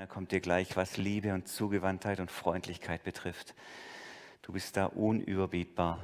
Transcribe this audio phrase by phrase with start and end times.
[0.00, 3.54] Er kommt dir gleich, was Liebe und Zugewandtheit und Freundlichkeit betrifft.
[4.40, 5.98] Du bist da unüberbietbar.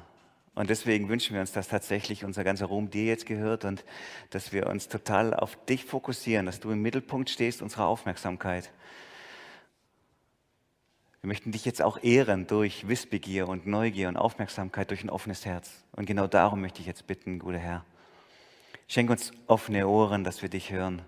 [0.54, 3.87] Und deswegen wünschen wir uns, dass tatsächlich unser ganzer Ruhm dir jetzt gehört und
[4.29, 8.71] dass wir uns total auf dich fokussieren, dass du im Mittelpunkt stehst unserer Aufmerksamkeit.
[11.23, 15.47] Wir möchten dich jetzt auch ehren durch Wissbegier und Neugier und Aufmerksamkeit, durch ein offenes
[15.47, 15.71] Herz.
[15.93, 17.87] Und genau darum möchte ich jetzt bitten, guter Herr.
[18.89, 21.01] Schenk uns offene Ohren, dass wir dich hören.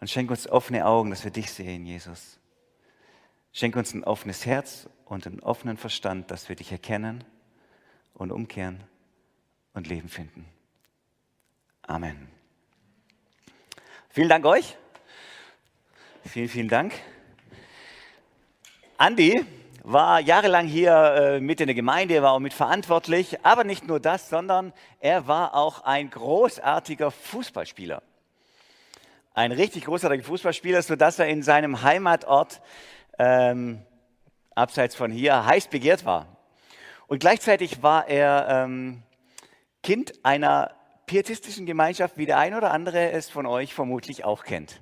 [0.00, 2.38] Und schenk uns offene Augen, dass wir dich sehen, Jesus.
[3.52, 7.24] Schenk uns ein offenes Herz und einen offenen Verstand, dass wir dich erkennen
[8.12, 8.82] und umkehren
[9.74, 10.46] und Leben finden.
[11.82, 12.28] Amen.
[14.08, 14.76] Vielen Dank euch.
[16.24, 16.94] Vielen, vielen Dank.
[18.96, 19.44] Andi
[19.82, 24.00] war jahrelang hier äh, mit in der Gemeinde, war auch mit verantwortlich, aber nicht nur
[24.00, 28.02] das, sondern er war auch ein großartiger Fußballspieler.
[29.34, 32.62] Ein richtig großartiger Fußballspieler, sodass er in seinem Heimatort
[33.18, 33.82] ähm,
[34.54, 36.38] abseits von hier heiß begehrt war.
[37.06, 39.02] Und gleichzeitig war er ähm,
[39.82, 44.80] Kind einer pietistischen Gemeinschaft, wie der ein oder andere es von euch vermutlich auch kennt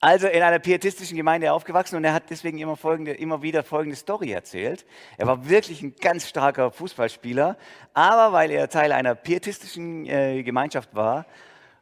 [0.00, 3.96] also in einer pietistischen Gemeinde aufgewachsen und er hat deswegen immer, folgende, immer wieder folgende
[3.96, 4.86] Story erzählt.
[5.16, 7.56] Er war wirklich ein ganz starker Fußballspieler,
[7.94, 11.26] aber weil er Teil einer pietistischen äh, Gemeinschaft war,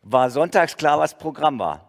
[0.03, 1.86] war sonntags klar, was Programm war.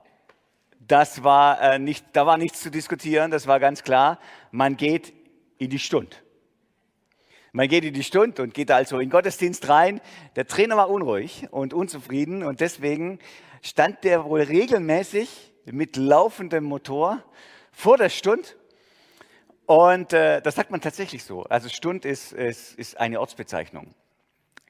[0.87, 4.19] Das war äh, nicht, da war nichts zu diskutieren, das war ganz klar.
[4.51, 5.13] Man geht
[5.57, 6.15] in die Stunde.
[7.51, 9.99] Man geht in die Stunde und geht also in Gottesdienst rein.
[10.35, 13.19] Der Trainer war unruhig und unzufrieden und deswegen
[13.61, 17.23] stand der wohl regelmäßig mit laufendem Motor
[17.71, 18.55] vor der Stund.
[19.65, 21.43] Und äh, das sagt man tatsächlich so.
[21.43, 23.93] Also Stund ist, ist, ist eine Ortsbezeichnung.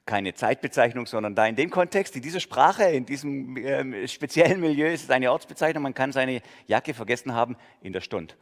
[0.08, 4.86] Keine Zeitbezeichnung, sondern da in dem Kontext, in dieser Sprache, in diesem äh, speziellen Milieu
[4.90, 5.82] ist es eine Ortsbezeichnung.
[5.82, 8.34] Man kann seine Jacke vergessen haben in der Stund.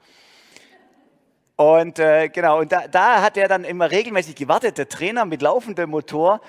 [1.56, 5.42] Und äh, genau, und da, da hat er dann immer regelmäßig gewartet, der Trainer mit
[5.42, 6.40] laufendem Motor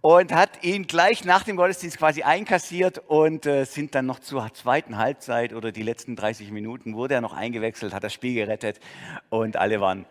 [0.00, 4.54] und hat ihn gleich nach dem Gottesdienst quasi einkassiert und äh, sind dann noch zur
[4.54, 8.80] zweiten Halbzeit oder die letzten 30 Minuten wurde er noch eingewechselt, hat das Spiel gerettet
[9.28, 10.06] und alle waren,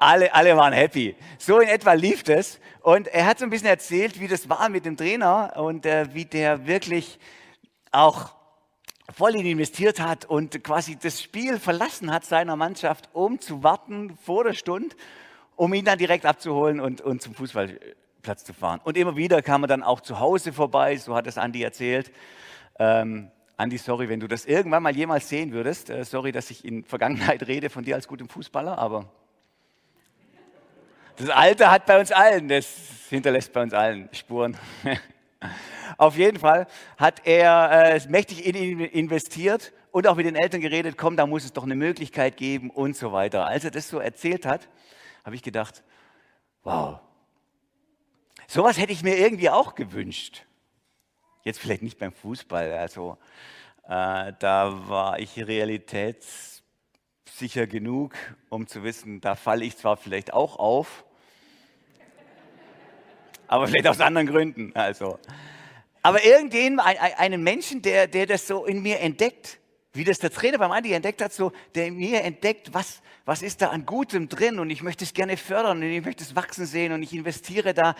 [0.00, 1.14] alle, alle waren happy.
[1.38, 4.68] So in etwa lief es und er hat so ein bisschen erzählt, wie das war
[4.68, 7.18] mit dem Trainer und äh, wie der wirklich
[7.92, 8.32] auch
[9.12, 14.16] voll ihn investiert hat und quasi das Spiel verlassen hat seiner Mannschaft, um zu warten
[14.22, 14.96] vor der Stunde,
[15.56, 17.78] um ihn dann direkt abzuholen und, und zum Fußball
[18.22, 18.80] Platz zu fahren.
[18.84, 22.12] Und immer wieder kam er dann auch zu Hause vorbei, so hat es Andi erzählt.
[22.78, 25.90] Ähm, Andi, sorry, wenn du das irgendwann mal jemals sehen würdest.
[25.90, 29.10] Äh, sorry, dass ich in Vergangenheit rede von dir als gutem Fußballer, aber
[31.20, 32.66] das Alter hat bei uns allen, das
[33.08, 34.56] hinterlässt bei uns allen Spuren.
[35.98, 36.66] Auf jeden Fall
[36.96, 41.26] hat er äh, mächtig in ihn investiert und auch mit den Eltern geredet, komm, da
[41.26, 43.46] muss es doch eine Möglichkeit geben und so weiter.
[43.46, 44.68] Als er das so erzählt hat,
[45.24, 45.82] habe ich gedacht,
[46.62, 47.00] wow,
[48.52, 50.44] Sowas hätte ich mir irgendwie auch gewünscht.
[51.44, 53.16] Jetzt vielleicht nicht beim Fußball, also
[53.84, 58.16] äh, da war ich realitätssicher genug,
[58.48, 61.04] um zu wissen, da falle ich zwar vielleicht auch auf,
[63.50, 64.70] aber vielleicht aus anderen Gründen.
[64.74, 65.18] Also.
[66.02, 66.86] Aber irgendjemand,
[67.18, 69.58] einen Menschen, der, der das so in mir entdeckt,
[69.92, 73.42] wie das der Trainer beim Andi entdeckt hat, so, der in mir entdeckt, was, was
[73.42, 76.36] ist da an Gutem drin und ich möchte es gerne fördern und ich möchte es
[76.36, 77.96] wachsen sehen und ich investiere da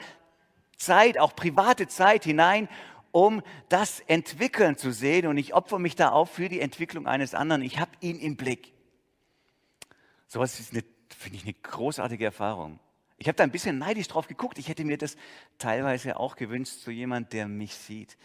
[0.76, 2.68] Zeit, auch private Zeit hinein,
[3.10, 5.26] um das entwickeln zu sehen.
[5.26, 7.62] Und ich opfere mich da auf für die Entwicklung eines anderen.
[7.62, 8.72] Ich habe ihn im Blick.
[10.28, 12.78] So was ist, finde ich, eine großartige Erfahrung.
[13.20, 14.58] Ich habe da ein bisschen neidisch drauf geguckt.
[14.58, 15.14] Ich hätte mir das
[15.58, 18.16] teilweise auch gewünscht, so jemand, der mich sieht.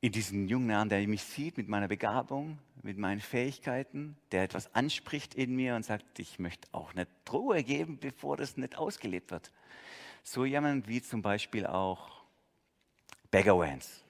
[0.00, 4.74] In diesen jungen Jahren, der mich sieht mit meiner Begabung, mit meinen Fähigkeiten, der etwas
[4.74, 9.30] anspricht in mir und sagt, ich möchte auch eine Ruhe geben, bevor das nicht ausgelebt
[9.30, 9.52] wird.
[10.24, 12.24] So jemand wie zum Beispiel auch
[13.30, 14.02] Beggar Wans.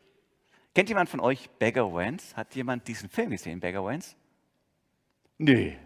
[0.75, 2.35] Kennt jemand von euch Beggar Wans?
[2.35, 4.17] Hat jemand diesen Film gesehen, Beggar Wans?
[5.37, 5.77] Nee.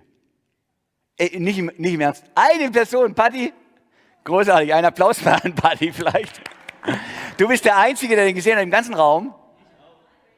[1.17, 2.25] Ey, nicht, im, nicht im Ernst.
[2.37, 3.53] Eine Person, Paddy.
[4.29, 4.75] Großartig.
[4.75, 6.43] Ein Applaus für einen Paddy vielleicht.
[7.39, 9.35] Du bist der Einzige, der den gesehen hat im ganzen Raum.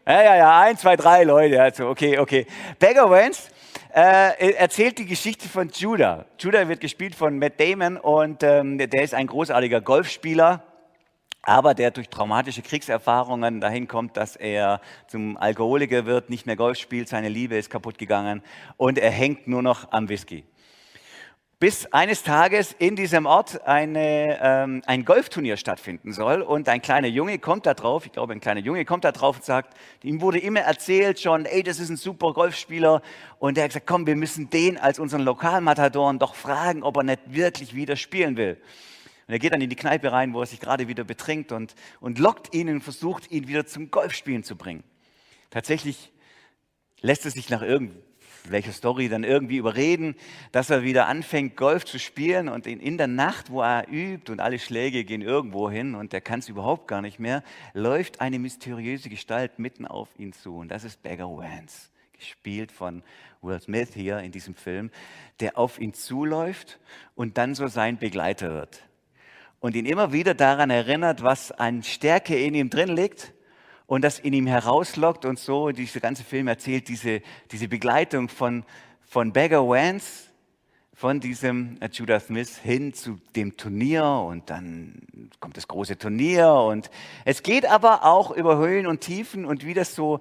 [0.06, 0.60] Ja, ja, ja.
[0.60, 1.60] Ein, zwei, drei Leute.
[1.60, 2.46] Also, okay, okay.
[2.78, 3.50] Beggar Wans
[3.92, 6.24] äh, erzählt die Geschichte von Judah.
[6.38, 10.62] Judah wird gespielt von Matt Damon und ähm, der ist ein großartiger Golfspieler,
[11.42, 16.78] aber der durch traumatische Kriegserfahrungen dahin kommt, dass er zum Alkoholiker wird, nicht mehr Golf
[16.78, 18.40] spielt, seine Liebe ist kaputt gegangen
[18.76, 20.44] und er hängt nur noch am Whisky.
[21.60, 26.40] Bis eines Tages in diesem Ort eine, ähm, ein Golfturnier stattfinden soll.
[26.40, 29.36] Und ein kleiner Junge kommt da drauf, ich glaube, ein kleiner Junge kommt da drauf
[29.36, 33.02] und sagt, ihm wurde immer erzählt schon, ey, das ist ein super Golfspieler.
[33.38, 37.02] Und er hat gesagt, komm, wir müssen den als unseren Lokalmatadoren doch fragen, ob er
[37.02, 38.56] nicht wirklich wieder spielen will.
[39.28, 41.74] Und er geht dann in die Kneipe rein, wo er sich gerade wieder betrinkt und,
[42.00, 44.82] und lockt ihn und versucht, ihn wieder zum Golfspielen zu bringen.
[45.50, 46.10] Tatsächlich
[47.02, 48.09] lässt es sich nach irgendeinem
[48.48, 50.14] welche Story dann irgendwie überreden,
[50.52, 54.30] dass er wieder anfängt, Golf zu spielen und in, in der Nacht, wo er übt
[54.30, 57.42] und alle Schläge gehen irgendwo hin und er kann es überhaupt gar nicht mehr,
[57.74, 60.56] läuft eine mysteriöse Gestalt mitten auf ihn zu.
[60.56, 63.02] Und das ist Beggar Vance, gespielt von
[63.42, 64.90] Will Smith hier in diesem Film,
[65.40, 66.78] der auf ihn zuläuft
[67.14, 68.82] und dann so sein Begleiter wird.
[69.60, 73.34] Und ihn immer wieder daran erinnert, was an Stärke in ihm drin liegt
[73.90, 78.64] und das in ihm herauslockt und so, dieser ganze Film erzählt diese, diese Begleitung von,
[79.00, 80.28] von Beggar Vance,
[80.94, 86.88] von diesem Judah Smith hin zu dem Turnier und dann kommt das große Turnier und
[87.24, 90.20] es geht aber auch über Höhen und Tiefen und wie das so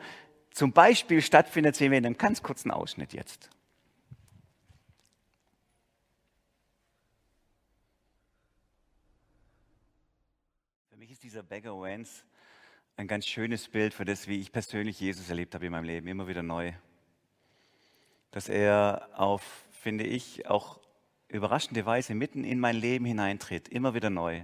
[0.50, 3.52] zum Beispiel stattfindet, sehen wir in einem ganz kurzen Ausschnitt jetzt.
[10.90, 12.24] Für mich ist dieser Beggar Vance
[13.00, 16.08] ein ganz schönes Bild für das, wie ich persönlich Jesus erlebt habe in meinem Leben,
[16.08, 16.74] immer wieder neu.
[18.32, 20.82] Dass er auf, finde ich, auch
[21.30, 24.42] überraschende Weise mitten in mein Leben hineintritt, immer wieder neu.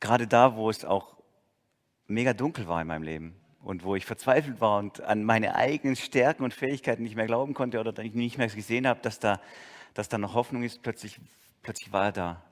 [0.00, 1.18] Gerade da, wo es auch
[2.06, 5.96] mega dunkel war in meinem Leben und wo ich verzweifelt war und an meine eigenen
[5.96, 9.38] Stärken und Fähigkeiten nicht mehr glauben konnte oder nicht mehr gesehen habe, dass da,
[9.92, 11.20] dass da noch Hoffnung ist, plötzlich,
[11.62, 12.42] plötzlich war er da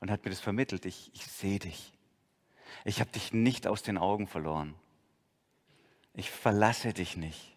[0.00, 0.84] und hat mir das vermittelt.
[0.84, 1.92] Ich, ich sehe dich.
[2.84, 4.74] Ich habe dich nicht aus den Augen verloren.
[6.14, 7.56] Ich verlasse dich nicht.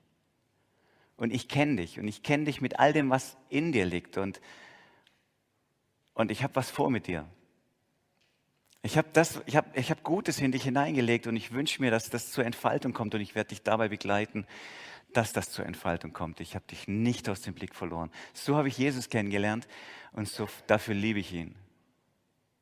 [1.18, 4.18] Und ich kenne dich und ich kenne dich mit all dem, was in dir liegt.
[4.18, 4.42] Und,
[6.13, 7.28] und ich habe was vor mit dir.
[8.84, 12.31] Ich habe hab, ich hab Gutes in dich hineingelegt und ich wünsche mir, dass das
[12.31, 14.48] zur Entfaltung kommt und ich werde dich dabei begleiten,
[15.13, 16.40] dass das zur Entfaltung kommt.
[16.40, 18.10] Ich habe dich nicht aus dem Blick verloren.
[18.34, 19.68] So habe ich Jesus kennengelernt
[20.13, 21.56] und so, dafür liebe ich ihn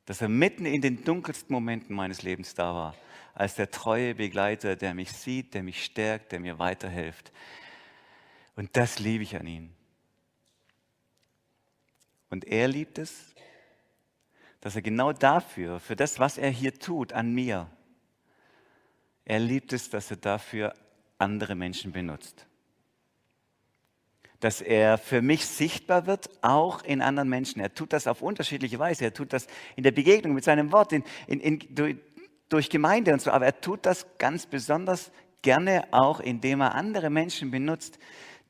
[0.10, 2.96] dass er mitten in den dunkelsten Momenten meines Lebens da war,
[3.36, 7.32] als der treue Begleiter, der mich sieht, der mich stärkt, der mir weiterhilft.
[8.56, 9.70] Und das liebe ich an ihm.
[12.32, 13.36] Und er liebt es,
[14.62, 17.70] dass er genau dafür, für das, was er hier tut, an mir,
[19.26, 20.74] er liebt es, dass er dafür
[21.20, 22.49] andere Menschen benutzt
[24.40, 27.62] dass er für mich sichtbar wird, auch in anderen Menschen.
[27.62, 29.06] Er tut das auf unterschiedliche Weise.
[29.06, 32.00] Er tut das in der Begegnung mit seinem Wort, in, in, in,
[32.48, 33.32] durch, Gemeinde und so.
[33.32, 38.00] Aber er tut das ganz besonders gerne auch, indem er andere Menschen benutzt,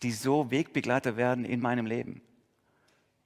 [0.04, 2.22] die so Wegbegleiter werden in meinem Leben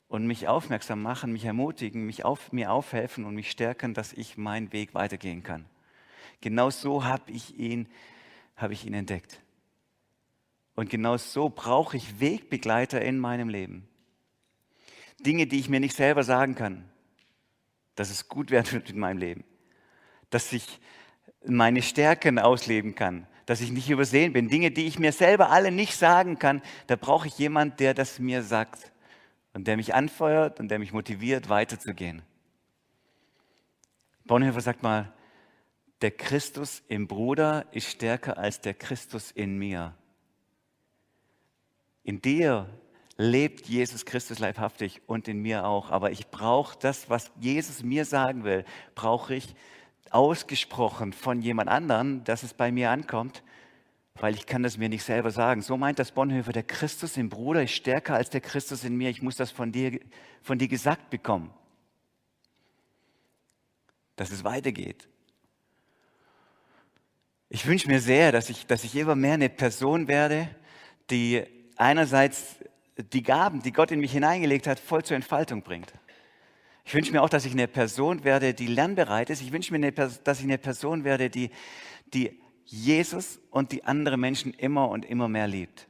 [0.07, 4.38] und mich aufmerksam machen, mich ermutigen, mich auf, mir aufhelfen und mich stärken, dass ich
[4.38, 5.65] meinen Weg weitergehen kann.
[6.39, 7.88] Genau so habe ich ihn,
[8.56, 9.39] habe ich ihn entdeckt.
[10.75, 13.88] Und genau so brauche ich Wegbegleiter in meinem Leben.
[15.20, 16.90] Dinge, die ich mir nicht selber sagen kann,
[17.96, 19.44] dass es gut werden wird in meinem Leben.
[20.30, 20.80] Dass ich
[21.46, 24.50] meine Stärken ausleben kann, dass ich nicht übersehen bin.
[24.50, 28.20] Dinge, die ich mir selber alle nicht sagen kann, da brauche ich jemanden, der das
[28.20, 28.92] mir sagt
[29.54, 32.24] und der mich anfeuert und der mich motiviert, weiterzugehen.
[34.25, 35.14] Bonhoeffer sagt mal,
[36.02, 39.96] der Christus im Bruder ist stärker als der Christus in mir.
[42.03, 42.69] In dir
[43.17, 45.91] lebt Jesus Christus leibhaftig und in mir auch.
[45.91, 49.55] Aber ich brauche das, was Jesus mir sagen will, brauche ich
[50.10, 53.43] ausgesprochen von jemand anderen, dass es bei mir ankommt,
[54.15, 55.62] weil ich kann das mir nicht selber sagen.
[55.62, 59.10] So meint das Bonhoeffer, der Christus im Bruder ist stärker als der Christus in mir.
[59.10, 60.00] Ich muss das von dir,
[60.41, 61.51] von dir gesagt bekommen,
[64.15, 65.07] dass es weitergeht.
[67.50, 70.50] Ich wünsche mir sehr, dass ich, dass ich immer mehr eine Person werde,
[71.10, 71.43] die
[71.77, 72.58] einerseits
[72.98, 75.94] die Gaben, die Gott in mich hineingelegt hat, voll zur Entfaltung bringt.
[76.86, 79.42] Ich wünsche mir auch, dass ich eine Person werde, die lernbereit ist.
[79.42, 81.50] Ich wünsche mir, dass ich eine Person werde, die,
[82.13, 85.88] die Jesus und die anderen Menschen immer und immer mehr liebt.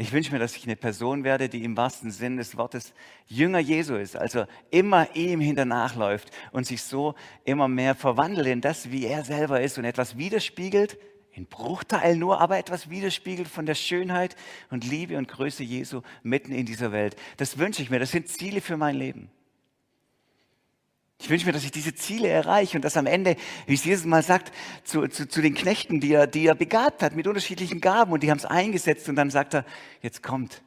[0.00, 2.94] Ich wünsche mir, dass ich eine Person werde, die im wahrsten Sinn des Wortes
[3.26, 8.92] Jünger Jesu ist, also immer ihm hinternachläuft und sich so immer mehr verwandelt in das,
[8.92, 10.98] wie er selber ist und etwas widerspiegelt,
[11.38, 14.36] in Bruchteilen nur, aber etwas widerspiegelt von der Schönheit
[14.70, 17.16] und Liebe und Größe Jesu mitten in dieser Welt.
[17.38, 17.98] Das wünsche ich mir.
[17.98, 19.30] Das sind Ziele für mein Leben.
[21.20, 24.04] Ich wünsche mir, dass ich diese Ziele erreiche und dass am Ende, wie es Jesus
[24.04, 24.52] mal sagt,
[24.84, 28.22] zu, zu, zu den Knechten, die er, die er begabt hat mit unterschiedlichen Gaben und
[28.22, 29.64] die haben es eingesetzt und dann sagt er,
[30.00, 30.62] jetzt kommt,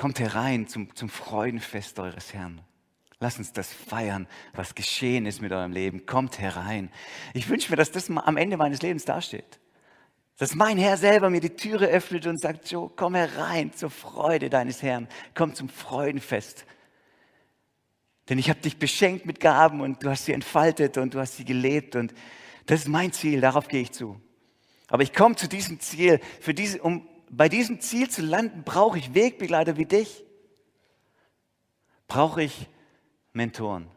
[0.00, 2.62] Kommt herein zum, zum Freudenfest eures Herrn.
[3.18, 6.06] Lass uns das feiern, was geschehen ist mit eurem Leben.
[6.06, 6.90] Kommt herein.
[7.34, 9.59] Ich wünsche mir, dass das am Ende meines Lebens dasteht.
[10.40, 14.48] Dass mein Herr selber mir die Türe öffnet und sagt, Joe, komm herein zur Freude
[14.48, 15.06] deines Herrn.
[15.34, 16.64] Komm zum Freudenfest.
[18.26, 21.36] Denn ich habe dich beschenkt mit Gaben und du hast sie entfaltet und du hast
[21.36, 21.94] sie gelebt.
[21.94, 22.14] Und
[22.64, 24.18] das ist mein Ziel, darauf gehe ich zu.
[24.88, 26.20] Aber ich komme zu diesem Ziel.
[26.40, 30.24] Für diese, um bei diesem Ziel zu landen, brauche ich Wegbegleiter wie dich.
[32.08, 32.66] Brauche ich
[33.34, 33.88] Mentoren.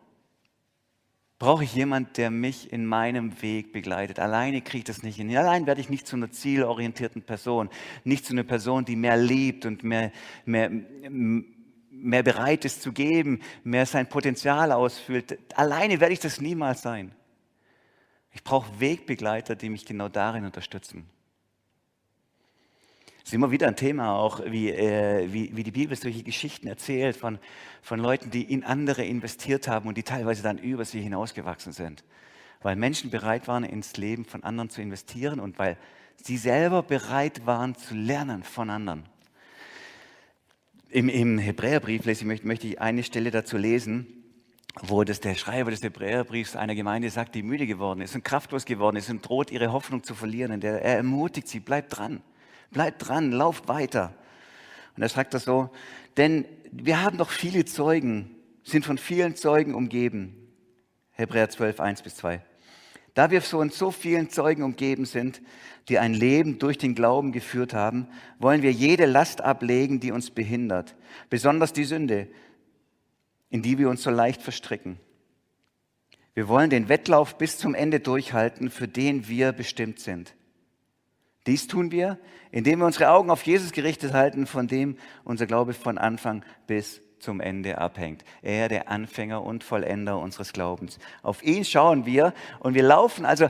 [1.44, 4.18] Brauche ich jemand, der mich in meinem Weg begleitet.
[4.18, 5.36] Alleine kriege ich das nicht hin.
[5.36, 7.70] Allein werde ich nicht zu einer zielorientierten Person,
[8.06, 10.14] nicht zu einer Person, die mehr liebt und mehr,
[10.46, 10.72] mehr,
[11.92, 15.38] mehr bereit ist zu geben, mehr sein Potenzial ausfüllt.
[15.58, 17.14] Alleine werde ich das niemals sein.
[18.32, 21.10] Ich brauche Wegbegleiter, die mich genau darin unterstützen.
[23.24, 26.68] Es ist immer wieder ein Thema auch, wie, äh, wie, wie die Bibel solche Geschichten
[26.68, 27.40] erzählt von,
[27.82, 32.04] von Leuten, die in andere investiert haben und die teilweise dann über sie hinausgewachsen sind.
[32.62, 35.78] Weil Menschen bereit waren, ins Leben von anderen zu investieren und weil
[36.18, 39.04] sie selber bereit waren zu lernen von anderen.
[40.90, 44.06] Im, im Hebräerbrief lese möchte, möchte ich eine Stelle dazu lesen,
[44.82, 48.66] wo das der Schreiber des Hebräerbriefs einer Gemeinde sagt, die müde geworden ist und kraftlos
[48.66, 50.52] geworden ist und droht, ihre Hoffnung zu verlieren.
[50.52, 52.22] Und er ermutigt sie, bleibt dran.
[52.72, 54.14] Bleibt dran, lauft weiter.
[54.96, 55.70] Und er sagt das so,
[56.18, 60.36] denn wir haben doch viele Zeugen, sind von vielen Zeugen umgeben.
[61.12, 62.42] Hebräer 12, 1 bis 2.
[63.14, 65.42] Da wir von so vielen Zeugen umgeben sind,
[65.88, 68.08] die ein Leben durch den Glauben geführt haben,
[68.40, 70.96] wollen wir jede Last ablegen, die uns behindert,
[71.30, 72.28] besonders die Sünde,
[73.50, 75.00] in die wir uns so leicht verstricken.
[76.34, 80.34] Wir wollen den Wettlauf bis zum Ende durchhalten, für den wir bestimmt sind.
[81.46, 82.20] Dies tun wir,
[82.52, 87.02] indem wir unsere Augen auf Jesus gerichtet halten, von dem unser Glaube von Anfang bis
[87.24, 88.24] zum Ende abhängt.
[88.42, 91.00] Er, der Anfänger und Vollender unseres Glaubens.
[91.22, 93.26] Auf ihn schauen wir und wir laufen.
[93.26, 93.50] Also,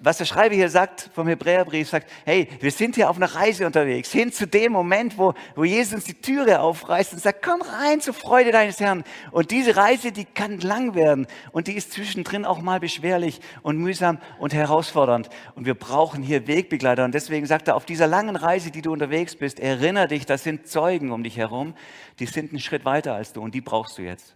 [0.00, 3.66] was der Schreiber hier sagt vom Hebräerbrief, sagt, hey, wir sind hier auf einer Reise
[3.66, 8.00] unterwegs, hin zu dem Moment, wo, wo Jesus die Türe aufreißt und sagt, komm rein
[8.00, 9.02] zur Freude deines Herrn.
[9.32, 13.78] Und diese Reise, die kann lang werden und die ist zwischendrin auch mal beschwerlich und
[13.78, 15.28] mühsam und herausfordernd.
[15.56, 17.04] Und wir brauchen hier Wegbegleiter.
[17.04, 20.44] Und deswegen sagt er, auf dieser langen Reise, die du unterwegs bist, erinnere dich, das
[20.44, 21.74] sind Zeugen um dich herum,
[22.18, 24.34] die sind einen Schritt weiter als du und die brauchst du jetzt.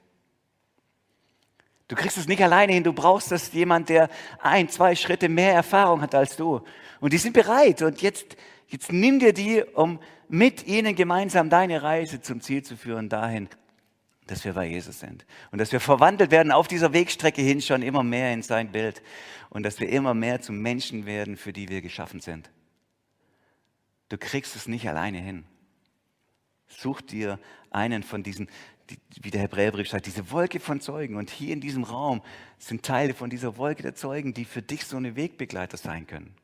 [1.88, 4.08] Du kriegst es nicht alleine hin, du brauchst das jemand, der
[4.40, 6.62] ein, zwei Schritte mehr Erfahrung hat als du.
[7.00, 8.36] Und die sind bereit und jetzt,
[8.68, 9.98] jetzt nimm dir die, um
[10.28, 13.50] mit ihnen gemeinsam deine Reise zum Ziel zu führen, dahin,
[14.26, 15.26] dass wir bei Jesus sind.
[15.50, 19.02] Und dass wir verwandelt werden auf dieser Wegstrecke hin schon immer mehr in sein Bild.
[19.50, 22.50] Und dass wir immer mehr zum Menschen werden, für die wir geschaffen sind.
[24.08, 25.44] Du kriegst es nicht alleine hin.
[26.78, 27.38] Such dir
[27.70, 28.48] einen von diesen,
[29.20, 31.16] wie der Hebräerbrief sagt, diese Wolke von Zeugen.
[31.16, 32.22] Und hier in diesem Raum
[32.58, 36.34] sind Teile von dieser Wolke der Zeugen, die für dich so eine Wegbegleiter sein können.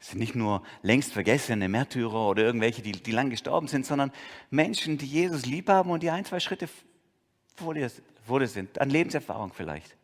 [0.00, 4.12] Es sind nicht nur längst vergessene Märtyrer oder irgendwelche, die, die lang gestorben sind, sondern
[4.48, 6.68] Menschen, die Jesus lieb haben und die ein, zwei Schritte
[7.54, 7.90] vor dir,
[8.26, 9.94] vor dir sind, an Lebenserfahrung vielleicht.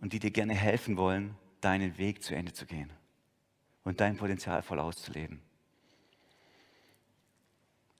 [0.00, 2.92] Und die dir gerne helfen wollen, deinen Weg zu Ende zu gehen
[3.84, 5.40] und dein Potenzial voll auszuleben.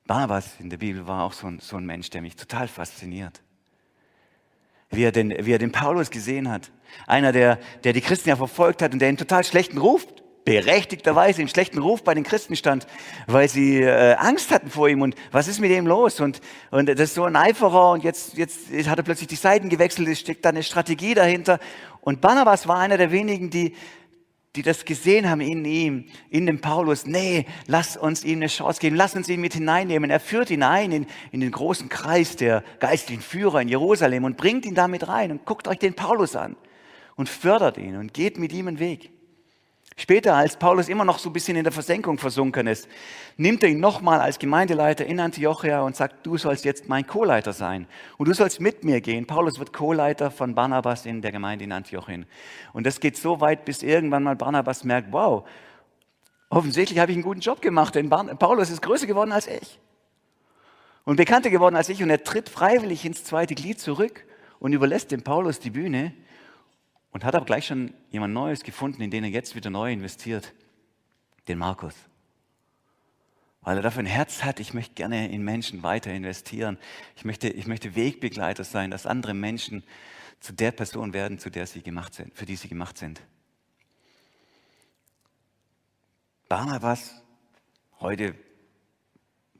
[0.06, 3.40] Barnabas in der Bibel war auch so ein, so ein Mensch, der mich total fasziniert.
[4.90, 6.70] Wie er, den, wie er den Paulus gesehen hat.
[7.06, 10.06] Einer, der, der die Christen ja verfolgt hat und der einen total schlechten Ruf,
[10.44, 12.86] berechtigterweise einen schlechten Ruf bei den Christen stand,
[13.26, 16.20] weil sie äh, Angst hatten vor ihm und was ist mit ihm los?
[16.20, 16.40] Und,
[16.70, 20.08] und das ist so ein Eiferer und jetzt, jetzt hat er plötzlich die Seiten gewechselt,
[20.08, 21.58] es steckt da eine Strategie dahinter.
[22.00, 23.76] Und Barnabas war einer der wenigen, die,
[24.54, 28.80] die das gesehen haben in ihm, in dem Paulus, nee, lass uns ihm eine Chance
[28.80, 30.10] geben, lass uns ihn mit hineinnehmen.
[30.10, 34.36] Er führt ihn ein in, in den großen Kreis der geistlichen Führer in Jerusalem und
[34.36, 36.56] bringt ihn damit rein und guckt euch den Paulus an
[37.16, 39.10] und fördert ihn und geht mit ihm einen Weg.
[39.96, 42.88] Später, als Paulus immer noch so ein bisschen in der Versenkung versunken ist,
[43.36, 47.52] nimmt er ihn nochmal als Gemeindeleiter in Antiochia und sagt, du sollst jetzt mein Co-Leiter
[47.52, 47.86] sein
[48.18, 49.26] und du sollst mit mir gehen.
[49.26, 52.26] Paulus wird Co-Leiter von Barnabas in der Gemeinde in Antiochien.
[52.72, 55.46] Und das geht so weit, bis irgendwann mal Barnabas merkt, wow,
[56.48, 59.78] offensichtlich habe ich einen guten Job gemacht, denn Paulus ist größer geworden als ich
[61.04, 64.24] und bekannter geworden als ich und er tritt freiwillig ins zweite Glied zurück
[64.58, 66.14] und überlässt dem Paulus die Bühne
[67.12, 70.52] und hat aber gleich schon jemand Neues gefunden, in den er jetzt wieder neu investiert,
[71.46, 71.94] den Markus.
[73.60, 76.78] Weil er dafür ein Herz hat, ich möchte gerne in Menschen weiter investieren.
[77.14, 79.84] Ich möchte, ich möchte Wegbegleiter sein, dass andere Menschen
[80.40, 83.22] zu der Person werden, zu der sie gemacht sind, für die sie gemacht sind.
[86.48, 87.22] Barnabas,
[88.00, 88.34] heute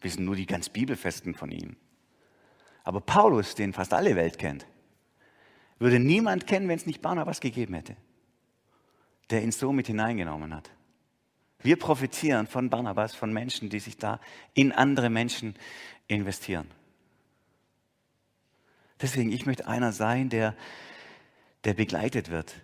[0.01, 1.77] wissen nur die ganz Bibelfesten von ihm.
[2.83, 4.67] Aber Paulus, den fast alle Welt kennt,
[5.83, 7.97] würde niemand kennen, wenn es nicht Barnabas gegeben hätte,
[9.31, 10.71] der ihn so mit hineingenommen hat.
[11.61, 14.21] Wir profitieren von Barnabas, von Menschen, die sich da
[14.55, 15.55] in andere Menschen
[16.07, 16.69] investieren.
[19.01, 20.55] Deswegen, ich möchte einer sein, der,
[21.65, 22.55] der begleitet wird,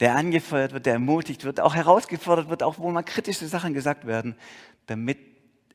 [0.00, 4.06] der angefeuert wird, der ermutigt wird, auch herausgefordert wird, auch wo mal kritische Sachen gesagt
[4.06, 4.34] werden,
[4.86, 5.18] damit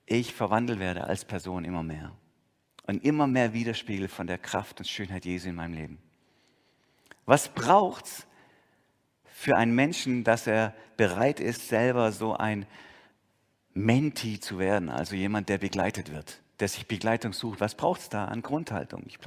[0.06, 2.12] ich verwandelt werde als Person immer mehr.
[2.84, 6.09] Und immer mehr Widerspiegel von der Kraft und Schönheit Jesu in meinem Leben.
[7.30, 8.26] Was braucht es
[9.24, 12.66] für einen Menschen, dass er bereit ist, selber so ein
[13.76, 17.62] Menti zu werden, also jemand, der begleitet wird, der sich Begleitung sucht?
[17.62, 19.04] Was braucht es da an Grundhaltung?
[19.06, 19.20] Ich,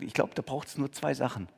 [0.00, 1.48] ich glaube, da braucht es nur zwei Sachen.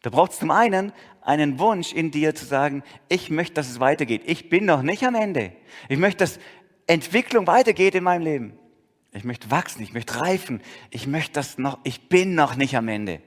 [0.00, 3.78] Da braucht es zum einen einen Wunsch in dir zu sagen, ich möchte, dass es
[3.78, 4.22] weitergeht.
[4.24, 5.52] Ich bin noch nicht am Ende.
[5.90, 6.40] Ich möchte, dass
[6.86, 8.58] Entwicklung weitergeht in meinem Leben.
[9.12, 10.62] Ich möchte wachsen, ich möchte reifen.
[10.88, 13.20] Ich möchte das noch, ich bin noch nicht am Ende.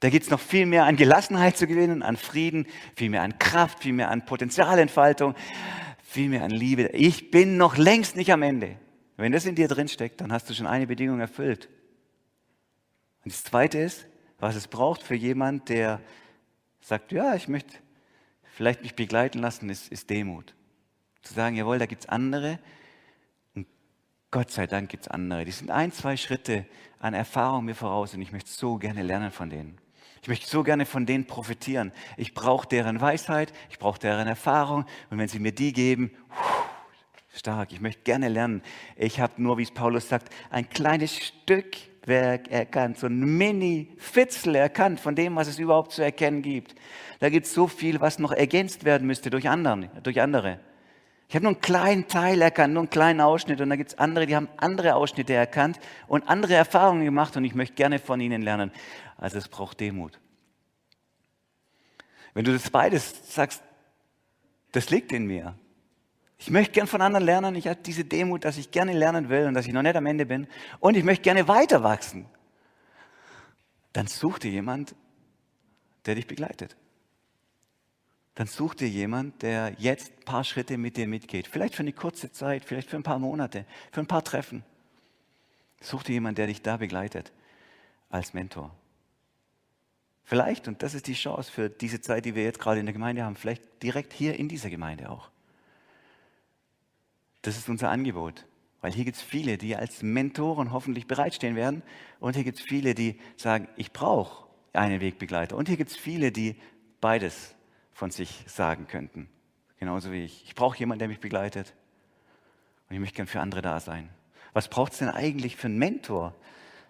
[0.00, 3.38] Da gibt es noch viel mehr an Gelassenheit zu gewinnen, an Frieden, viel mehr an
[3.38, 5.34] Kraft, viel mehr an Potenzialentfaltung,
[6.02, 6.88] viel mehr an Liebe.
[6.88, 8.76] Ich bin noch längst nicht am Ende.
[9.16, 11.68] Wenn das in dir drin steckt, dann hast du schon eine Bedingung erfüllt.
[13.24, 14.06] Und das Zweite ist,
[14.38, 16.00] was es braucht für jemand, der
[16.80, 17.78] sagt, ja, ich möchte
[18.44, 20.54] vielleicht mich begleiten lassen, ist, ist Demut.
[21.22, 22.58] Zu sagen, jawohl, da gibt es andere
[23.54, 23.66] und
[24.30, 25.46] Gott sei Dank gibt es andere.
[25.46, 26.66] Die sind ein, zwei Schritte
[26.98, 29.78] an Erfahrung mir voraus und ich möchte so gerne lernen von denen.
[30.22, 31.92] Ich möchte so gerne von denen profitieren.
[32.16, 36.10] Ich brauche deren Weisheit, ich brauche deren Erfahrung und wenn sie mir die geben,
[37.34, 38.62] stark, ich möchte gerne lernen.
[38.96, 44.54] Ich habe nur, wie es Paulus sagt, ein kleines Stück Werk erkannt, so ein Mini-Fitzel
[44.54, 46.74] erkannt von dem, was es überhaupt zu erkennen gibt.
[47.18, 50.60] Da gibt es so viel, was noch ergänzt werden müsste durch, anderen, durch andere.
[51.28, 53.98] Ich habe nur einen kleinen Teil erkannt, nur einen kleinen Ausschnitt und da gibt es
[53.98, 58.20] andere, die haben andere Ausschnitte erkannt und andere Erfahrungen gemacht und ich möchte gerne von
[58.20, 58.70] ihnen lernen.
[59.16, 60.20] Also es braucht Demut.
[62.34, 63.62] Wenn du das beides sagst,
[64.72, 65.56] das liegt in mir,
[66.38, 67.54] ich möchte gern von anderen lernen.
[67.54, 70.06] Ich habe diese Demut, dass ich gerne lernen will und dass ich noch nicht am
[70.06, 70.46] Ende bin.
[70.80, 72.26] Und ich möchte gerne weiter wachsen.
[73.92, 74.94] Dann such dir jemand,
[76.04, 76.76] der dich begleitet.
[78.36, 81.48] Dann such dir jemand, der jetzt ein paar Schritte mit dir mitgeht.
[81.48, 84.62] Vielleicht für eine kurze Zeit, vielleicht für ein paar Monate, für ein paar Treffen.
[85.80, 87.32] Such dir jemand, der dich da begleitet
[88.10, 88.74] als Mentor.
[90.22, 92.92] Vielleicht, und das ist die Chance für diese Zeit, die wir jetzt gerade in der
[92.92, 95.30] Gemeinde haben, vielleicht direkt hier in dieser Gemeinde auch.
[97.40, 98.44] Das ist unser Angebot.
[98.82, 101.82] Weil hier gibt es viele, die als Mentoren hoffentlich bereitstehen werden.
[102.20, 105.56] Und hier gibt es viele, die sagen, ich brauche einen Wegbegleiter.
[105.56, 106.56] Und hier gibt es viele, die
[107.00, 107.55] beides
[107.96, 109.26] von sich sagen könnten.
[109.80, 110.44] Genauso wie ich.
[110.44, 111.72] Ich brauche jemanden, der mich begleitet.
[112.88, 114.10] Und ich möchte gern für andere da sein.
[114.52, 116.34] Was braucht es denn eigentlich für einen Mentor?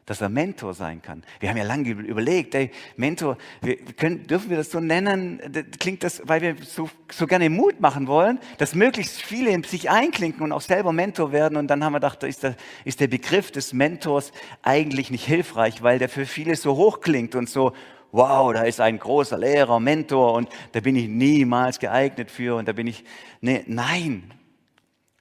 [0.08, 1.24] dass er Mentor sein kann.
[1.40, 5.40] Wir haben ja lange überlegt, ey, Mentor, wir können, dürfen wir das so nennen?
[5.80, 10.44] Klingt das, weil wir so, so gerne Mut machen wollen, dass möglichst viele sich einklinken
[10.44, 11.58] und auch selber Mentor werden.
[11.58, 14.30] Und dann haben wir gedacht, ist der, ist der Begriff des Mentors
[14.62, 17.72] eigentlich nicht hilfreich, weil der für viele so hoch klingt und so,
[18.12, 22.66] wow, da ist ein großer Lehrer, Mentor und da bin ich niemals geeignet für und
[22.66, 23.04] da bin ich,
[23.40, 24.32] nee, nein.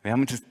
[0.02, 0.42] Wir haben uns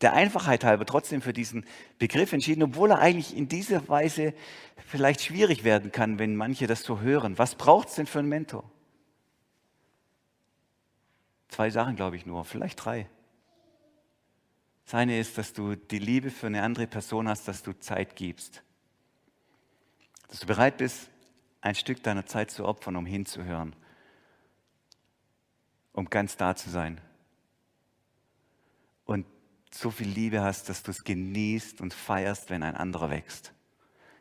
[0.00, 1.64] der Einfachheit halber trotzdem für diesen
[1.98, 4.34] Begriff entschieden, obwohl er eigentlich in dieser Weise
[4.86, 7.38] vielleicht schwierig werden kann, wenn manche das so hören.
[7.38, 8.70] Was braucht es denn für einen Mentor?
[11.48, 13.08] Zwei Sachen, glaube ich nur, vielleicht drei.
[14.84, 18.14] Das eine ist, dass du die Liebe für eine andere Person hast, dass du Zeit
[18.14, 18.62] gibst.
[20.28, 21.10] Dass du bereit bist,
[21.60, 23.74] ein Stück deiner Zeit zu opfern, um hinzuhören,
[25.92, 27.00] um ganz da zu sein.
[29.04, 29.26] Und
[29.72, 33.52] so viel Liebe hast, dass du es genießt und feierst, wenn ein anderer wächst,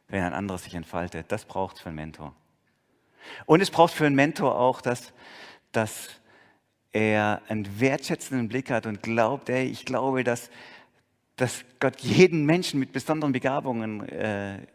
[0.08, 1.32] wenn ein anderer sich entfaltet.
[1.32, 2.36] Das braucht es für einen Mentor.
[3.46, 5.14] Und es braucht für einen Mentor auch, dass,
[5.72, 6.10] dass
[6.92, 10.50] er einen wertschätzenden Blick hat und glaubt, ey, ich glaube, dass,
[11.36, 14.66] dass Gott jeden Menschen mit besonderen Begabungen äh,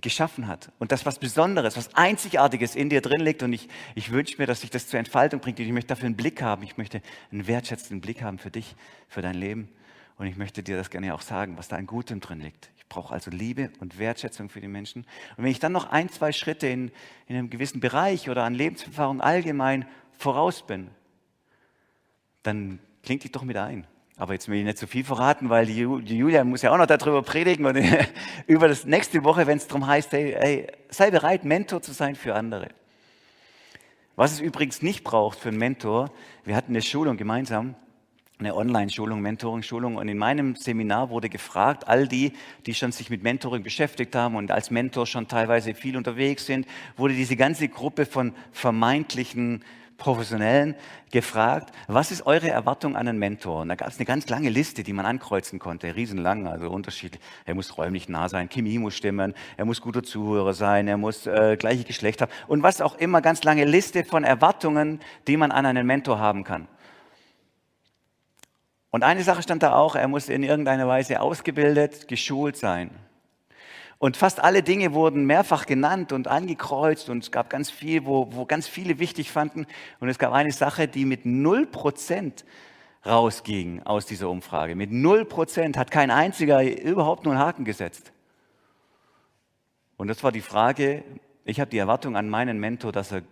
[0.00, 4.10] geschaffen hat und das was Besonderes, was Einzigartiges in dir drin liegt und ich, ich
[4.10, 6.62] wünsche mir, dass sich das zur Entfaltung bringt und ich möchte dafür einen Blick haben,
[6.62, 7.00] ich möchte
[7.32, 8.76] einen wertschätzenden Blick haben für dich,
[9.08, 9.68] für dein Leben
[10.18, 12.70] und ich möchte dir das gerne auch sagen, was da an Gutem drin liegt.
[12.76, 15.02] Ich brauche also Liebe und Wertschätzung für die Menschen.
[15.36, 16.92] Und wenn ich dann noch ein, zwei Schritte in,
[17.26, 20.88] in einem gewissen Bereich oder an Lebenserfahrung allgemein voraus bin,
[22.42, 23.86] dann klingt ich doch mit ein.
[24.18, 26.86] Aber jetzt will ich nicht zu viel verraten, weil die, Julia muss ja auch noch
[26.86, 27.76] darüber predigen und
[28.46, 32.14] über das nächste Woche, wenn es darum heißt, hey, hey, sei bereit, Mentor zu sein
[32.14, 32.68] für andere.
[34.16, 36.10] Was es übrigens nicht braucht für einen Mentor,
[36.44, 37.74] wir hatten eine Schulung gemeinsam,
[38.38, 39.96] eine Online-Schulung, Mentoring-Schulung.
[39.96, 42.32] Und in meinem Seminar wurde gefragt, all die,
[42.64, 46.66] die schon sich mit Mentoring beschäftigt haben und als Mentor schon teilweise viel unterwegs sind,
[46.96, 49.62] wurde diese ganze Gruppe von vermeintlichen
[49.96, 50.74] Professionellen
[51.10, 53.62] gefragt, was ist eure Erwartung an einen Mentor?
[53.62, 57.22] Und da gab es eine ganz lange Liste, die man ankreuzen konnte, riesenlang, also unterschiedlich.
[57.44, 61.26] Er muss räumlich nah sein, Chemie muss stimmen, er muss guter Zuhörer sein, er muss
[61.26, 65.50] äh, gleiche Geschlecht haben und was auch immer, ganz lange Liste von Erwartungen, die man
[65.50, 66.68] an einen Mentor haben kann.
[68.90, 72.90] Und eine Sache stand da auch, er muss in irgendeiner Weise ausgebildet, geschult sein.
[73.98, 78.28] Und fast alle Dinge wurden mehrfach genannt und angekreuzt und es gab ganz viel, wo,
[78.32, 79.66] wo ganz viele wichtig fanden.
[80.00, 82.44] Und es gab eine Sache, die mit 0%
[83.06, 84.74] rausging aus dieser Umfrage.
[84.74, 88.12] Mit 0% hat kein einziger überhaupt nur einen Haken gesetzt.
[89.96, 91.02] Und das war die Frage,
[91.44, 93.22] ich habe die Erwartung an meinen Mentor, dass er,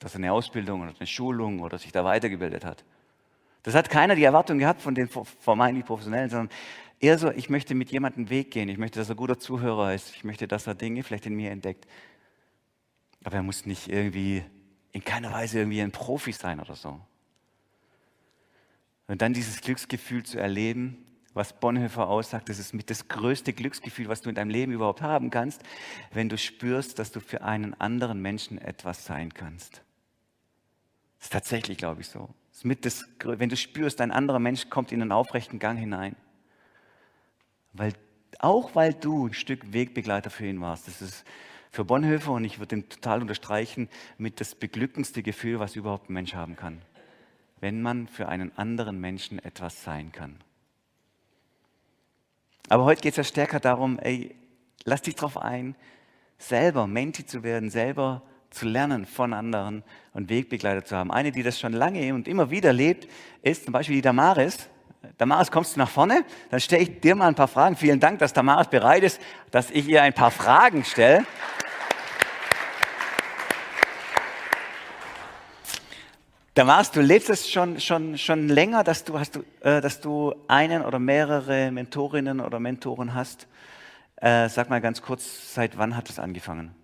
[0.00, 2.84] dass er eine Ausbildung oder eine Schulung oder sich da weitergebildet hat.
[3.62, 6.50] Das hat keiner die Erwartung gehabt von den vermeintlich Professionellen, sondern
[7.00, 8.68] Eher so, ich möchte mit jemandem Weg gehen.
[8.68, 10.14] Ich möchte, dass er guter Zuhörer ist.
[10.14, 11.86] Ich möchte, dass er Dinge vielleicht in mir entdeckt.
[13.24, 14.44] Aber er muss nicht irgendwie,
[14.92, 17.00] in keiner Weise irgendwie ein Profi sein oder so.
[19.08, 20.98] Und dann dieses Glücksgefühl zu erleben,
[21.32, 25.00] was Bonhoeffer aussagt, das ist mit das größte Glücksgefühl, was du in deinem Leben überhaupt
[25.00, 25.62] haben kannst,
[26.12, 29.82] wenn du spürst, dass du für einen anderen Menschen etwas sein kannst.
[31.18, 32.28] Das ist tatsächlich, glaube ich, so.
[32.52, 36.16] Das mit das, wenn du spürst, ein anderer Mensch kommt in einen aufrechten Gang hinein.
[37.72, 37.92] Weil,
[38.38, 40.88] auch weil du ein Stück Wegbegleiter für ihn warst.
[40.88, 41.24] Das ist
[41.70, 46.14] für Bonhoeffer, und ich würde ihn total unterstreichen, mit das beglückendste Gefühl, was überhaupt ein
[46.14, 46.82] Mensch haben kann.
[47.60, 50.36] Wenn man für einen anderen Menschen etwas sein kann.
[52.68, 54.34] Aber heute geht es ja stärker darum, ey,
[54.84, 55.76] lass dich darauf ein,
[56.38, 61.12] selber Menti zu werden, selber zu lernen von anderen und Wegbegleiter zu haben.
[61.12, 63.08] Eine, die das schon lange und immer wieder lebt,
[63.42, 64.68] ist zum Beispiel die Damaris.
[65.16, 66.24] Damaris, kommst du nach vorne?
[66.50, 67.74] Dann stelle ich dir mal ein paar Fragen.
[67.74, 71.24] Vielen Dank, dass Damaris bereit ist, dass ich ihr ein paar Fragen stelle.
[76.54, 80.34] Damaris, du lebst es schon, schon, schon länger, dass du, hast du, äh, dass du
[80.48, 83.46] einen oder mehrere Mentorinnen oder Mentoren hast.
[84.16, 86.74] Äh, sag mal ganz kurz, seit wann hat es angefangen?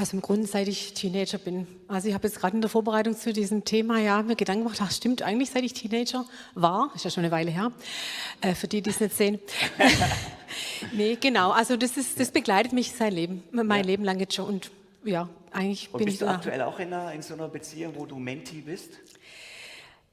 [0.00, 1.66] Also im Grunde, seit ich Teenager bin.
[1.86, 4.78] Also ich habe jetzt gerade in der Vorbereitung zu diesem Thema ja mir Gedanken gemacht,
[4.82, 7.70] ach stimmt, eigentlich seit ich Teenager war, ist ja schon eine Weile her,
[8.40, 9.38] äh, für die, die es nicht sehen.
[10.92, 13.88] nee, genau, also das, ist, das begleitet mich sein Leben, mein ja.
[13.88, 14.70] Leben lang jetzt schon und
[15.04, 17.92] ja, eigentlich und bin bist ich du aktuell auch in, einer, in so einer Beziehung,
[17.94, 18.92] wo du Menti bist?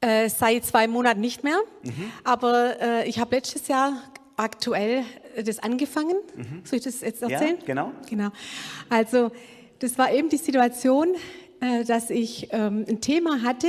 [0.01, 2.11] Äh, seit zwei Monaten nicht mehr, mhm.
[2.25, 3.93] aber äh, ich habe letztes Jahr
[4.35, 5.05] aktuell
[5.41, 6.17] das angefangen.
[6.35, 6.61] Mhm.
[6.65, 7.57] Soll ich das jetzt erzählen?
[7.59, 7.91] Ja, genau.
[8.09, 8.29] Genau.
[8.89, 9.31] Also
[9.79, 11.15] das war eben die Situation,
[11.59, 13.67] äh, dass ich ähm, ein Thema hatte,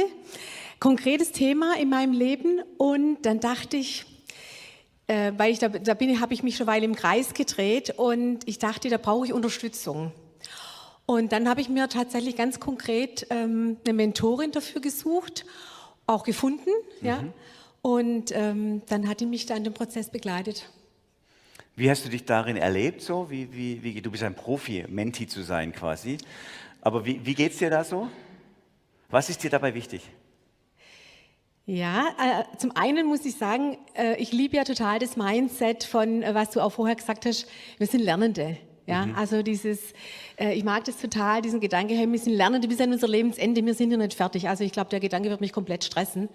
[0.81, 4.05] konkretes Thema in meinem Leben und dann dachte ich,
[5.07, 7.95] äh, weil ich da, da bin, habe ich mich schon eine Weile im Kreis gedreht
[7.97, 10.13] und ich dachte, da brauche ich Unterstützung.
[11.07, 15.47] Und dann habe ich mir tatsächlich ganz konkret ähm, eine Mentorin dafür gesucht,
[16.07, 17.07] auch gefunden, mhm.
[17.07, 17.25] ja.
[17.81, 20.69] Und ähm, dann hat die mich da in dem Prozess begleitet.
[21.79, 23.03] Wie hast du dich darin erlebt?
[23.03, 23.31] So?
[23.31, 26.19] Wie, wie, wie, du bist ein Profi, Menti zu sein quasi.
[26.81, 28.09] Aber wie, wie geht es dir da so?
[29.11, 30.03] Was ist dir dabei wichtig?
[31.67, 36.25] Ja, äh, zum einen muss ich sagen, äh, ich liebe ja total das Mindset von,
[36.25, 37.47] äh, was du auch vorher gesagt hast,
[37.79, 38.57] wir sind Lernende.
[38.87, 39.15] Ja, mhm.
[39.15, 39.79] also dieses,
[40.39, 43.75] ich mag das total, diesen Gedanke, hey, wir sind Lernende bis an unser Lebensende, wir
[43.75, 44.49] sind ja nicht fertig.
[44.49, 46.31] Also ich glaube, der Gedanke wird mich komplett stressen.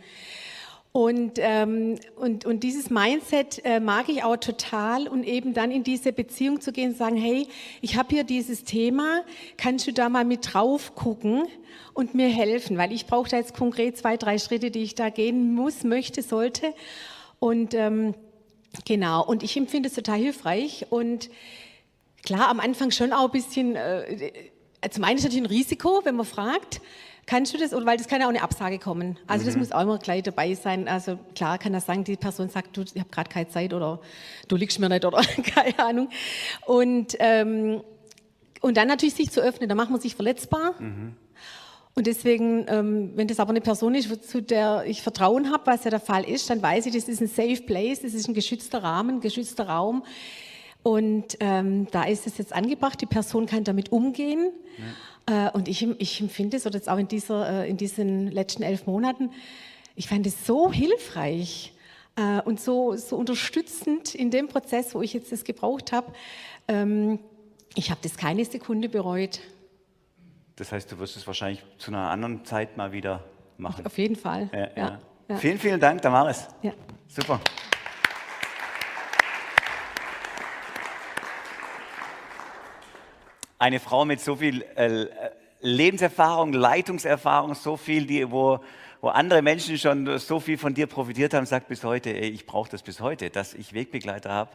[0.94, 5.08] Und, ähm, und, und dieses Mindset äh, mag ich auch total.
[5.08, 7.48] Und eben dann in diese Beziehung zu gehen und sagen, hey,
[7.82, 9.24] ich habe hier dieses Thema,
[9.58, 11.48] kannst du da mal mit drauf gucken
[11.96, 12.78] und mir helfen?
[12.78, 16.22] Weil ich brauche da jetzt konkret zwei, drei Schritte, die ich da gehen muss, möchte,
[16.22, 16.76] sollte.
[17.40, 18.14] Und ähm,
[18.86, 20.86] genau, und ich empfinde es total hilfreich.
[20.92, 21.32] Und
[22.22, 24.32] klar, am Anfang schon auch ein bisschen, äh,
[24.92, 26.82] zum einen ist natürlich ein Risiko, wenn man fragt,
[27.26, 29.18] Kannst du das, weil das kann ja auch eine Absage kommen.
[29.28, 29.48] Also mhm.
[29.48, 30.88] das muss auch immer gleich dabei sein.
[30.88, 34.02] Also klar kann das sagen, die Person sagt, du, ich habe gerade keine Zeit oder
[34.48, 35.22] du liegst mir nicht oder
[35.56, 36.10] keine Ahnung.
[36.66, 37.82] Und, ähm,
[38.62, 40.74] und dann natürlich sich zu öffnen, da macht man sich verletzbar.
[40.80, 41.16] Mhm.
[41.96, 45.84] Und deswegen, ähm, wenn das aber eine Person ist, zu der ich Vertrauen habe, was
[45.84, 48.34] ja der Fall ist, dann weiß ich, das ist ein safe place, das ist ein
[48.34, 50.04] geschützter Rahmen, ein geschützter Raum.
[50.82, 54.52] Und ähm, da ist es jetzt angebracht, die Person kann damit umgehen.
[54.78, 54.84] Ja.
[55.26, 58.64] Äh, und ich, ich empfinde es, oder jetzt auch in, dieser, äh, in diesen letzten
[58.64, 59.32] elf Monaten,
[59.96, 61.74] ich fand es so hilfreich
[62.16, 66.12] äh, und so, so unterstützend in dem Prozess, wo ich jetzt das gebraucht habe.
[66.68, 67.20] Ähm,
[67.76, 69.40] ich habe das keine Sekunde bereut.
[70.56, 73.24] Das heißt, du wirst es wahrscheinlich zu einer anderen Zeit mal wieder
[73.58, 73.86] machen.
[73.86, 74.50] Auf jeden Fall.
[74.54, 75.00] Ja, ja.
[75.30, 75.38] Ja.
[75.38, 76.48] Vielen, vielen Dank, Damaris.
[77.08, 77.40] Super.
[83.64, 85.06] Eine Frau mit so viel äh,
[85.62, 88.60] Lebenserfahrung, Leitungserfahrung, so viel, die, wo,
[89.00, 92.46] wo andere Menschen schon so viel von dir profitiert haben, sagt bis heute, ey, ich
[92.46, 94.52] brauche das bis heute, dass ich Wegbegleiter habe,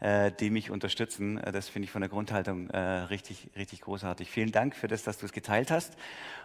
[0.00, 1.36] äh, die mich unterstützen.
[1.36, 4.30] Äh, das finde ich von der Grundhaltung richtig, richtig großartig.
[4.30, 5.92] Vielen Dank für das, dass du es geteilt hast.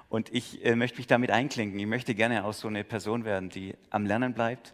[0.10, 1.80] Und ich möchte mich damit einklinken.
[1.80, 4.74] Ich möchte gerne auch so eine Person werden, die am Lernen bleibt,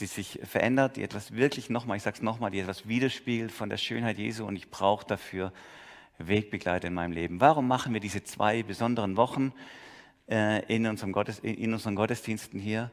[0.00, 3.68] die sich verändert, die etwas wirklich nochmal, ich sage es nochmal, die etwas widerspiegelt von
[3.68, 5.52] der Schönheit Jesu und ich brauche dafür
[6.18, 7.40] Wegbegleiter in meinem Leben.
[7.40, 9.52] Warum machen wir diese zwei besonderen Wochen
[10.28, 12.90] äh, in, unserem Gottes, in unseren Gottesdiensten hier?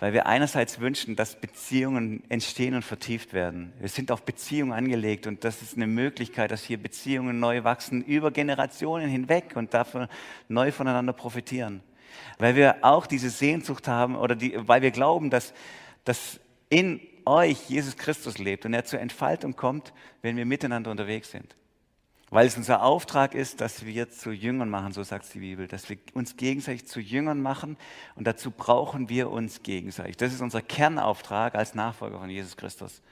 [0.00, 3.72] Weil wir einerseits wünschen, dass Beziehungen entstehen und vertieft werden.
[3.78, 8.02] Wir sind auf Beziehungen angelegt und das ist eine Möglichkeit, dass hier Beziehungen neu wachsen
[8.02, 10.08] über Generationen hinweg und dafür
[10.48, 11.80] neu voneinander profitieren.
[12.38, 15.54] Weil wir auch diese Sehnsucht haben oder die, weil wir glauben, dass,
[16.04, 21.30] dass in euch Jesus Christus lebt und er zur Entfaltung kommt, wenn wir miteinander unterwegs
[21.30, 21.54] sind.
[22.34, 25.88] Weil es unser Auftrag ist, dass wir zu Jüngern machen, so sagt die Bibel, dass
[25.88, 27.76] wir uns gegenseitig zu Jüngern machen
[28.16, 30.16] und dazu brauchen wir uns gegenseitig.
[30.16, 33.02] Das ist unser Kernauftrag als Nachfolger von Jesus Christus.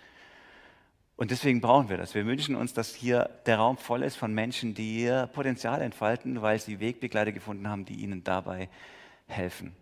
[1.14, 2.16] Und deswegen brauchen wir das.
[2.16, 6.42] Wir wünschen uns, dass hier der Raum voll ist von Menschen, die ihr Potenzial entfalten,
[6.42, 8.68] weil sie Wegbegleiter gefunden haben, die ihnen dabei
[9.28, 9.76] helfen.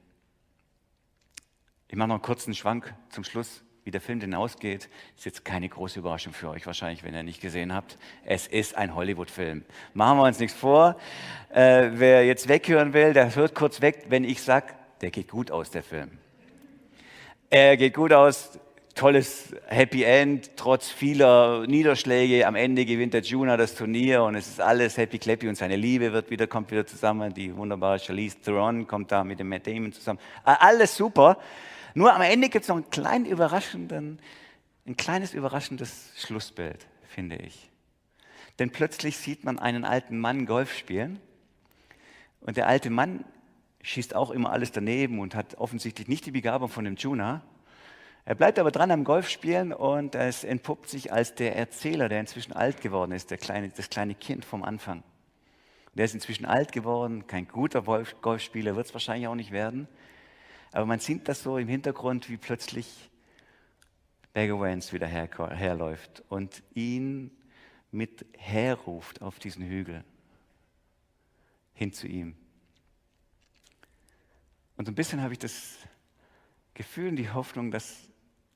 [1.89, 5.45] Ich mache noch einen kurzen Schwank zum Schluss wie der Film denn ausgeht, ist jetzt
[5.45, 7.99] keine große Überraschung für euch wahrscheinlich, wenn ihr nicht gesehen habt.
[8.25, 9.65] Es ist ein Hollywood-Film.
[9.95, 10.97] Machen wir uns nichts vor.
[11.53, 15.51] Äh, wer jetzt weghören will, der hört kurz weg, wenn ich sage, der geht gut
[15.51, 16.11] aus, der Film.
[17.49, 18.59] Er geht gut aus,
[18.95, 22.47] tolles Happy End, trotz vieler Niederschläge.
[22.47, 25.77] Am Ende gewinnt der Juna das Turnier und es ist alles happy clappy und seine
[25.77, 27.33] Liebe wird wieder, kommt wieder zusammen.
[27.33, 30.21] Die wunderbare Charlize Theron kommt da mit dem Matt Damon zusammen.
[30.45, 31.39] Alles super.
[31.95, 34.21] Nur am Ende gibt es noch einen kleinen überraschenden,
[34.87, 37.71] ein kleines überraschendes Schlussbild, finde ich.
[38.59, 41.21] Denn plötzlich sieht man einen alten Mann Golf spielen
[42.41, 43.25] und der alte Mann
[43.83, 47.43] schießt auch immer alles daneben und hat offensichtlich nicht die Begabung von dem Juna.
[48.25, 52.53] Er bleibt aber dran am Golfspielen und es entpuppt sich als der Erzähler, der inzwischen
[52.53, 55.03] alt geworden ist, der kleine, das kleine Kind vom Anfang.
[55.95, 59.89] Der ist inzwischen alt geworden, kein guter Golfspieler wird es wahrscheinlich auch nicht werden.
[60.73, 63.11] Aber man sieht das so im Hintergrund, wie plötzlich
[64.35, 67.31] Vance wieder her, herläuft und ihn
[67.91, 70.05] mit herruft auf diesen Hügel
[71.75, 72.37] hin zu ihm.
[74.77, 75.77] Und so ein bisschen habe ich das
[76.75, 78.09] Gefühl und die Hoffnung, dass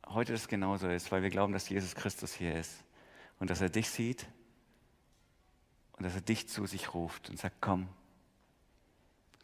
[0.06, 2.84] heute das genauso ist, weil wir glauben, dass Jesus Christus hier ist
[3.40, 4.26] und dass er dich sieht
[5.92, 7.88] und dass er dich zu sich ruft und sagt, komm,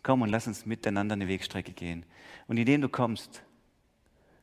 [0.02, 2.04] Komm und lass uns miteinander eine Wegstrecke gehen.
[2.46, 3.42] Und indem du kommst,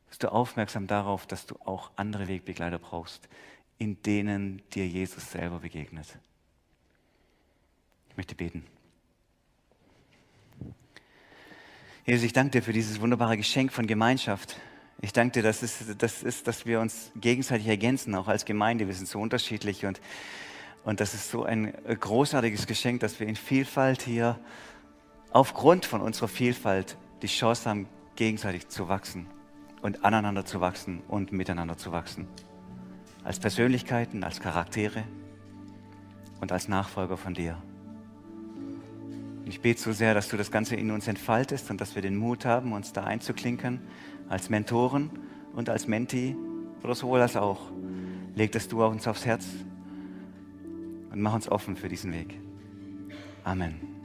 [0.08, 3.28] bist du aufmerksam darauf, dass du auch andere Wegbegleiter brauchst,
[3.78, 6.18] in denen dir Jesus selber begegnet.
[8.10, 8.64] Ich möchte beten.
[12.06, 14.56] Jesus, ich danke dir für dieses wunderbare Geschenk von Gemeinschaft.
[15.00, 18.86] Ich danke dir, dass es das ist, dass wir uns gegenseitig ergänzen, auch als Gemeinde.
[18.86, 20.00] Wir sind so unterschiedlich und,
[20.84, 24.40] und das ist so ein großartiges Geschenk, dass wir in Vielfalt hier
[25.30, 29.26] aufgrund von unserer Vielfalt die Chance haben, gegenseitig zu wachsen
[29.82, 32.26] und aneinander zu wachsen und miteinander zu wachsen.
[33.24, 35.04] Als Persönlichkeiten, als Charaktere
[36.40, 37.62] und als Nachfolger von dir.
[39.44, 42.16] Ich bete so sehr, dass du das Ganze in uns entfaltest und dass wir den
[42.16, 43.80] Mut haben, uns da einzuklinken,
[44.28, 45.10] als Mentoren
[45.54, 46.36] und als Menti
[46.82, 47.70] oder sowohl als auch.
[48.34, 49.46] Leg das du uns aufs Herz
[51.10, 52.38] und mach uns offen für diesen Weg.
[53.42, 53.97] Amen.